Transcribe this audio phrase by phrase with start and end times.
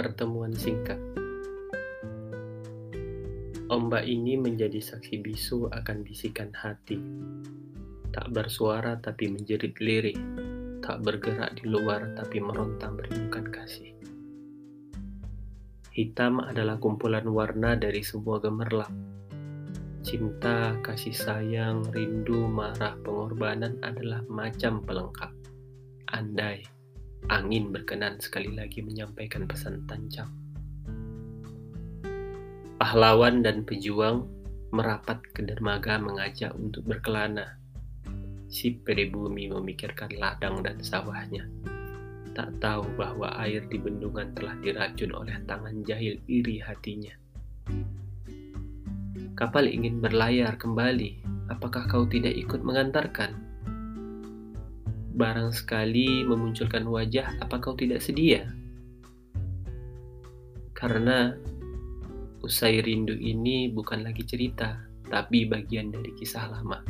[0.00, 0.96] Pertemuan singkat.
[3.68, 6.96] Ombak ini menjadi saksi bisu akan bisikan hati.
[8.08, 10.16] Tak bersuara tapi menjerit lirik.
[10.80, 13.92] Tak bergerak di luar tapi meronta merindukan kasih.
[15.92, 18.88] Hitam adalah kumpulan warna dari semua gemerlap.
[20.00, 25.28] Cinta, kasih sayang, rindu, marah, pengorbanan adalah macam pelengkap.
[26.08, 26.79] Andai
[27.28, 30.30] angin berkenan sekali lagi menyampaikan pesan tancap
[32.80, 34.24] pahlawan dan pejuang
[34.72, 37.60] merapat ke dermaga mengajak untuk berkelana.
[38.48, 41.44] Si pribumi memikirkan ladang dan sawahnya.
[42.32, 47.12] Tak tahu bahwa air di bendungan telah diracun oleh tangan jahil iri hatinya.
[49.36, 51.20] Kapal ingin berlayar kembali,
[51.52, 53.49] apakah kau tidak ikut mengantarkan?
[55.20, 58.48] Barang sekali memunculkan wajah, apa kau tidak sedia?
[60.72, 61.36] Karena
[62.40, 64.80] Usai rindu ini bukan lagi cerita,
[65.12, 66.80] tapi bagian dari kisah lama.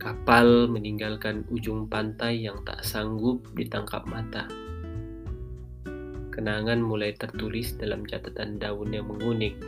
[0.00, 4.48] Kapal meninggalkan ujung pantai yang tak sanggup ditangkap mata.
[6.32, 9.60] Kenangan mulai tertulis dalam catatan daun yang menguning.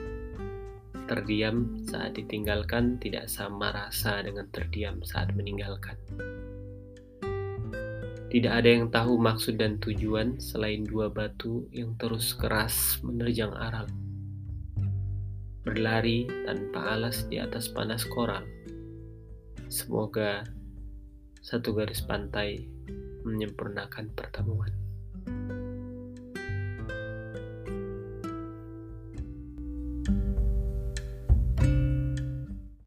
[1.13, 5.93] Terdiam saat ditinggalkan tidak sama rasa dengan terdiam saat meninggalkan.
[8.33, 13.93] Tidak ada yang tahu maksud dan tujuan selain dua batu yang terus keras menerjang aral.
[15.69, 18.49] Berlari tanpa alas di atas panas koral.
[19.69, 20.49] Semoga
[21.45, 22.65] satu garis pantai
[23.29, 24.82] menyempurnakan pertemuan.